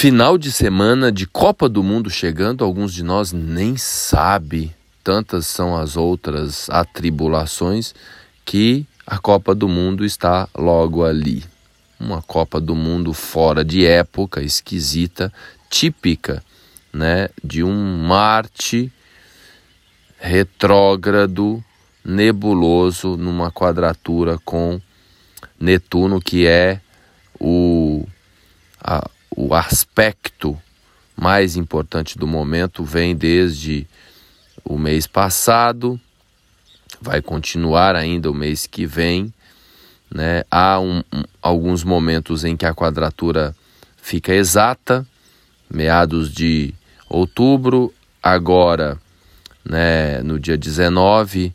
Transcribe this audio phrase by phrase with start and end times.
[0.00, 5.76] Final de semana de Copa do Mundo chegando, alguns de nós nem sabe, tantas são
[5.76, 7.96] as outras atribulações
[8.44, 11.42] que a Copa do Mundo está logo ali.
[11.98, 15.32] Uma Copa do Mundo fora de época, esquisita,
[15.68, 16.44] típica,
[16.92, 18.92] né, de um Marte
[20.16, 21.60] retrógrado,
[22.04, 24.80] nebuloso numa quadratura com
[25.58, 26.80] Netuno, que é
[27.40, 28.06] o,
[28.80, 29.10] a,
[29.40, 30.60] o aspecto
[31.16, 33.86] mais importante do momento, vem desde
[34.64, 35.98] o mês passado,
[37.00, 39.32] vai continuar ainda o mês que vem.
[40.12, 40.42] Né?
[40.50, 43.54] Há um, um, alguns momentos em que a quadratura
[43.96, 45.06] fica exata,
[45.70, 46.74] meados de
[47.08, 48.98] outubro, agora
[49.64, 51.54] né, no dia 19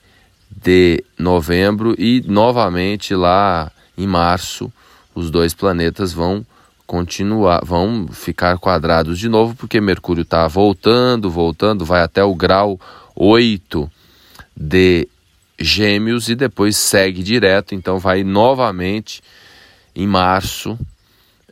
[0.50, 4.72] de novembro e novamente lá em março
[5.14, 6.46] os dois planetas vão
[6.94, 12.80] continuar, vão ficar quadrados de novo porque Mercúrio está voltando, voltando, vai até o grau
[13.16, 13.92] 8
[14.56, 15.08] de
[15.58, 19.24] Gêmeos e depois segue direto, então vai novamente
[19.96, 20.78] em março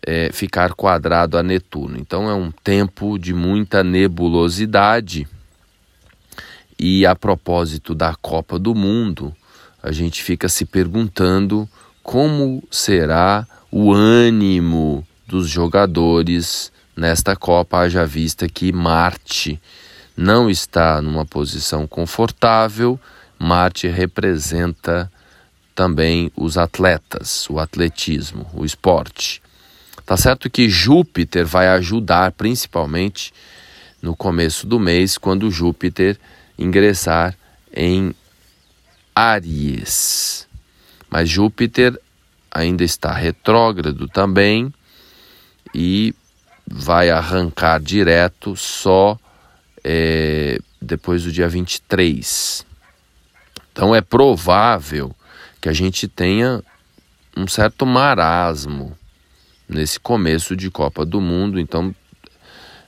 [0.06, 1.98] é, ficar quadrado a Netuno.
[1.98, 5.28] Então é um tempo de muita nebulosidade
[6.78, 9.36] e a propósito da Copa do Mundo,
[9.82, 11.68] a gente fica se perguntando
[12.04, 19.60] como será o ânimo dos jogadores nesta Copa, haja vista que Marte
[20.16, 23.00] não está numa posição confortável,
[23.40, 25.10] Marte representa
[25.74, 29.42] também os atletas, o atletismo, o esporte.
[30.06, 33.34] Tá certo que Júpiter vai ajudar principalmente
[34.02, 36.20] no começo do mês, quando Júpiter
[36.60, 37.34] ingressar
[37.74, 38.14] em
[39.16, 40.46] Aries.
[41.10, 41.98] Mas Júpiter
[42.52, 44.74] ainda está retrógrado também
[45.74, 46.14] e
[46.68, 49.18] vai arrancar direto só
[49.84, 52.66] é, depois do dia 23.
[53.72, 55.16] Então é provável
[55.60, 56.64] que a gente tenha
[57.36, 58.98] um certo marasmo
[59.68, 61.60] nesse começo de Copa do Mundo.
[61.60, 61.96] Então,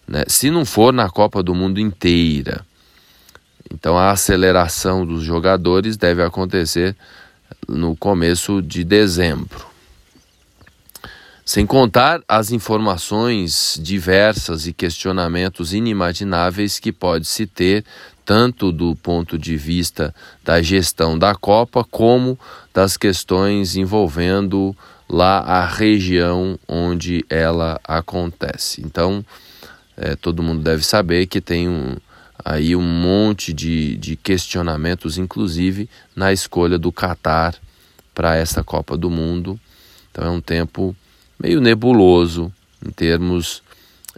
[0.08, 2.66] né, se não for na Copa do Mundo inteira,
[3.72, 6.96] então a aceleração dos jogadores deve acontecer
[7.68, 9.73] no começo de dezembro.
[11.46, 17.84] Sem contar as informações diversas e questionamentos inimagináveis que pode se ter,
[18.24, 22.40] tanto do ponto de vista da gestão da Copa, como
[22.74, 24.74] das questões envolvendo
[25.10, 28.82] lá a região onde ela acontece.
[28.82, 29.24] Então,
[29.98, 31.98] é, todo mundo deve saber que tem um,
[32.44, 37.54] aí um monte de, de questionamentos, inclusive na escolha do Catar
[38.16, 39.60] para essa Copa do Mundo.
[40.10, 40.96] Então é um tempo
[41.40, 42.52] meio nebuloso
[42.86, 43.62] em termos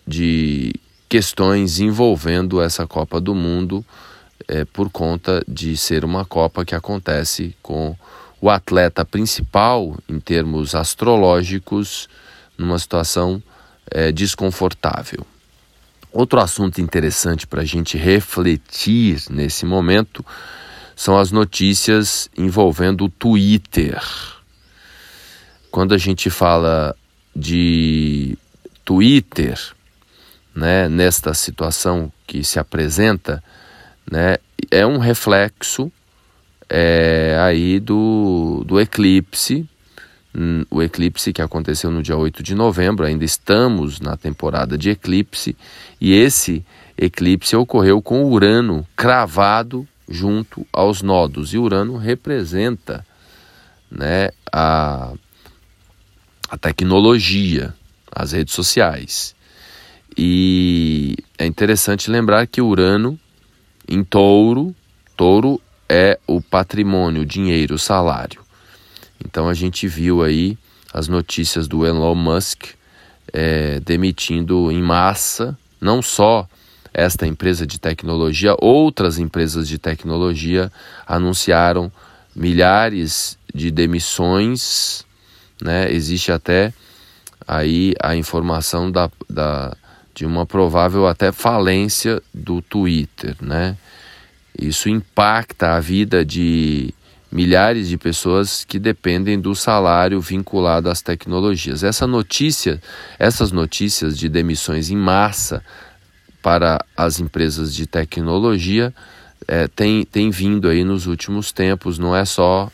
[0.06, 0.74] de
[1.08, 3.86] questões envolvendo essa Copa do Mundo,
[4.48, 7.96] é, por conta de ser uma Copa que acontece com
[8.42, 12.08] o atleta principal em termos astrológicos
[12.58, 13.42] numa situação
[13.90, 15.26] é, desconfortável.
[16.12, 20.26] Outro assunto interessante para a gente refletir nesse momento
[20.96, 24.02] são as notícias envolvendo o Twitter.
[25.70, 26.96] Quando a gente fala
[27.36, 28.38] de
[28.84, 29.60] Twitter,
[30.56, 33.44] né, nesta situação que se apresenta,
[34.10, 34.38] né,
[34.72, 35.92] é um reflexo
[36.70, 39.68] é, aí do, do eclipse
[40.38, 44.90] Hum, o eclipse que aconteceu no dia 8 de novembro, ainda estamos na temporada de
[44.90, 45.56] eclipse,
[46.00, 46.66] e esse
[46.98, 53.06] eclipse ocorreu com Urano cravado junto aos nodos, e Urano representa
[53.90, 55.14] né, a,
[56.50, 57.74] a tecnologia,
[58.12, 59.36] as redes sociais.
[60.18, 63.20] E é interessante lembrar que Urano
[63.88, 64.76] em touro,
[65.16, 68.42] touro é o patrimônio, o dinheiro, o salário.
[69.24, 70.58] Então a gente viu aí
[70.94, 72.68] as notícias do Elon Musk
[73.34, 76.48] é, demitindo em massa, não só
[76.94, 80.72] esta empresa de tecnologia, outras empresas de tecnologia
[81.06, 81.92] anunciaram
[82.34, 85.06] milhares de demissões,
[85.66, 85.92] né?
[85.92, 86.72] Existe até
[87.48, 89.76] aí a informação da, da,
[90.14, 93.76] de uma provável até falência do Twitter, né?
[94.58, 96.94] Isso impacta a vida de
[97.30, 101.84] milhares de pessoas que dependem do salário vinculado às tecnologias.
[101.84, 102.82] Essa notícia,
[103.20, 105.62] essas notícias de demissões em massa
[106.42, 108.94] para as empresas de tecnologia
[109.48, 112.72] é, tem, tem vindo aí nos últimos tempos, não é só,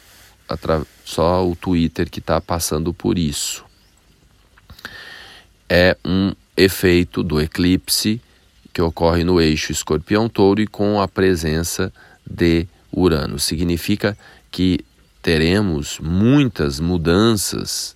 [1.06, 3.64] só o Twitter que está passando por isso.
[5.70, 8.22] É um efeito do eclipse
[8.74, 11.92] que ocorre no eixo Escorpião-Touro e com a presença
[12.30, 13.40] de Urano.
[13.40, 14.18] Significa
[14.50, 14.80] que
[15.22, 17.96] teremos muitas mudanças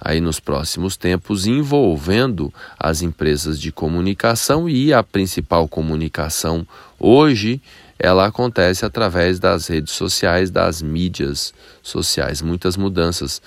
[0.00, 6.66] aí nos próximos tempos envolvendo as empresas de comunicação e a principal comunicação
[6.98, 7.60] hoje
[7.98, 12.42] ela acontece através das redes sociais, das mídias sociais.
[12.42, 13.40] Muitas mudanças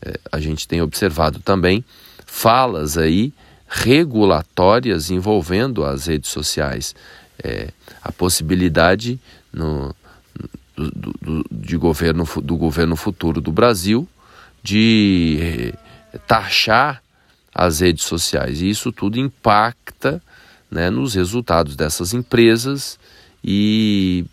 [0.00, 1.84] é, a gente tem observado também
[2.26, 3.32] falas aí
[3.68, 6.94] regulatórias envolvendo as redes sociais.
[7.42, 7.68] É,
[8.02, 9.18] a possibilidade
[9.52, 9.94] no,
[10.76, 14.08] do, do, de governo, do governo futuro do Brasil
[14.62, 15.72] de
[16.26, 17.02] taxar
[17.54, 18.60] as redes sociais.
[18.60, 20.22] E isso tudo impacta
[20.70, 22.98] né, nos resultados dessas empresas
[23.44, 24.24] e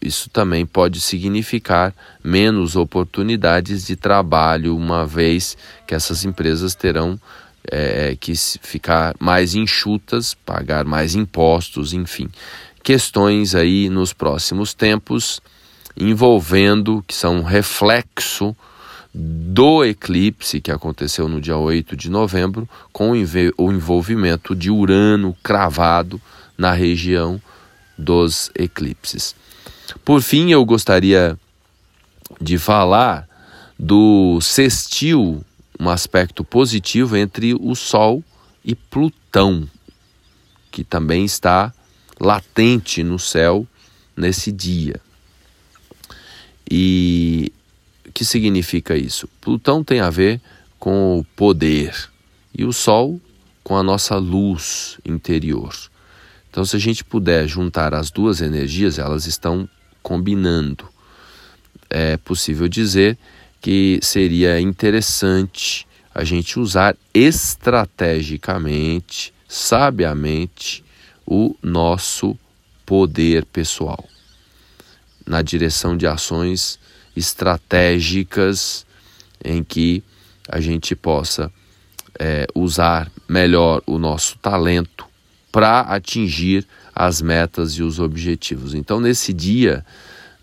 [0.00, 7.18] isso também pode significar menos oportunidades de trabalho, uma vez que essas empresas terão
[7.70, 12.28] é, que ficar mais enxutas, pagar mais impostos, enfim.
[12.82, 15.40] Questões aí nos próximos tempos
[15.96, 18.54] envolvendo, que são reflexo
[19.12, 26.20] do eclipse que aconteceu no dia 8 de novembro, com o envolvimento de Urano cravado
[26.56, 27.40] na região
[27.96, 29.34] dos eclipses.
[30.04, 31.38] Por fim, eu gostaria
[32.40, 33.28] de falar
[33.78, 35.44] do sextil,
[35.78, 38.22] um aspecto positivo entre o Sol
[38.64, 39.68] e Plutão,
[40.70, 41.72] que também está
[42.18, 43.66] latente no céu
[44.16, 45.00] nesse dia.
[46.68, 47.52] E
[48.06, 49.28] o que significa isso?
[49.40, 50.40] Plutão tem a ver
[50.78, 52.10] com o poder
[52.56, 53.20] e o Sol
[53.62, 55.74] com a nossa luz interior.
[56.56, 59.68] Então, se a gente puder juntar as duas energias, elas estão
[60.02, 60.88] combinando.
[61.90, 63.18] É possível dizer
[63.60, 70.82] que seria interessante a gente usar estrategicamente, sabiamente,
[71.26, 72.34] o nosso
[72.86, 74.08] poder pessoal
[75.26, 76.78] na direção de ações
[77.14, 78.86] estratégicas
[79.44, 80.02] em que
[80.48, 81.52] a gente possa
[82.18, 85.06] é, usar melhor o nosso talento
[85.50, 88.74] para atingir as metas e os objetivos.
[88.74, 89.84] Então, nesse dia,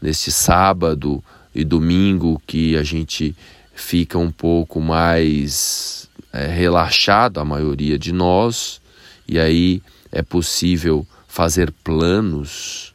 [0.02, 1.24] nesse sábado
[1.54, 3.36] e domingo, que a gente
[3.76, 8.82] fica um pouco mais é, relaxado, a maioria de nós,
[9.28, 12.94] e aí é possível fazer planos,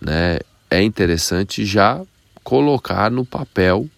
[0.00, 0.38] né?
[0.70, 2.00] é interessante já
[2.42, 3.88] colocar no papel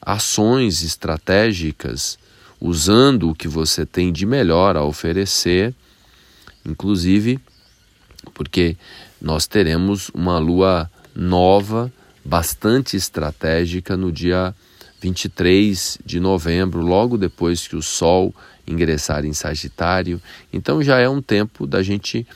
[0.00, 2.18] ações estratégicas
[2.60, 5.74] usando o que você tem de melhor a oferecer,
[6.64, 7.40] inclusive
[8.34, 8.76] porque
[9.20, 11.92] nós teremos uma lua nova,
[12.24, 14.54] bastante estratégica no dia
[15.00, 18.34] 23 de novembro, logo depois que o Sol
[18.66, 20.20] ingressar em Sagitário.
[20.52, 22.26] Então já é um tempo da gente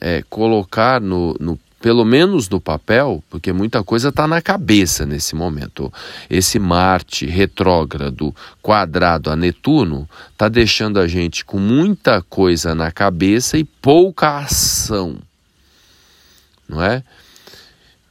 [0.00, 5.34] é, colocar no, no pelo menos no papel, porque muita coisa está na cabeça nesse
[5.34, 5.92] momento.
[6.28, 13.58] Esse Marte retrógrado quadrado a Netuno está deixando a gente com muita coisa na cabeça
[13.58, 15.18] e pouca ação,
[16.68, 17.04] não é?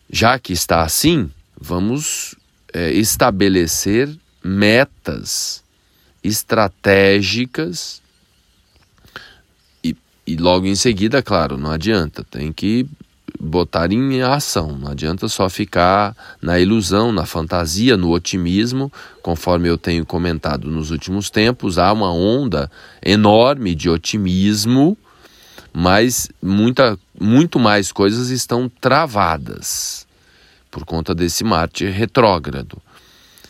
[0.10, 1.30] Já que está assim,
[1.60, 2.36] vamos
[2.72, 5.64] é, estabelecer metas
[6.24, 8.02] estratégicas
[9.84, 9.96] e,
[10.28, 12.88] e logo em seguida, claro, não adianta, tem que
[13.46, 14.78] botar em ação.
[14.78, 20.92] Não adianta só ficar na ilusão, na fantasia, no otimismo, conforme eu tenho comentado nos
[20.92, 22.70] últimos tempos, há uma onda
[23.04, 24.98] enorme de otimismo,
[25.72, 30.06] mas muita, muito mais coisas estão travadas
[30.72, 32.82] por conta desse Marte retrógrado.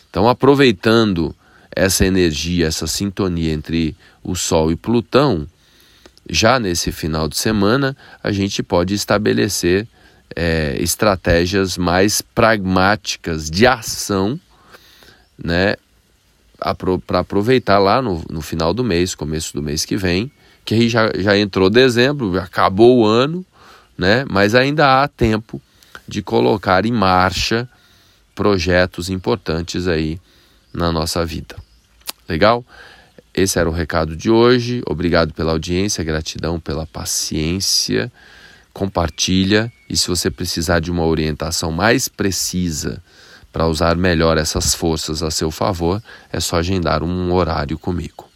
[0.08, 1.34] Então, aproveitando
[1.74, 5.46] essa energia, essa sintonia entre o Sol e Plutão,
[6.28, 9.86] já nesse final de semana, a gente pode estabelecer
[10.34, 14.38] é, estratégias mais pragmáticas de ação,
[15.42, 15.76] né,
[17.06, 20.30] para aproveitar lá no, no final do mês, começo do mês que vem,
[20.64, 23.44] que aí já, já entrou dezembro, acabou o ano,
[23.96, 25.60] né, mas ainda há tempo
[26.08, 27.68] de colocar em marcha
[28.34, 30.20] projetos importantes aí
[30.72, 31.56] na nossa vida.
[32.28, 32.64] Legal?
[33.36, 34.82] Esse era o recado de hoje.
[34.86, 38.10] Obrigado pela audiência, gratidão pela paciência.
[38.72, 43.02] Compartilha e se você precisar de uma orientação mais precisa
[43.52, 46.02] para usar melhor essas forças a seu favor,
[46.32, 48.26] é só agendar um horário comigo.